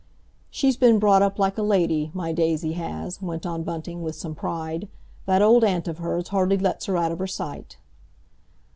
[0.49, 4.33] "She's been brought up like a lady, my Daisy has," went on Bunting, with some
[4.33, 4.87] pride.
[5.27, 7.77] "That Old Aunt of hers hardly lets her out of her sight."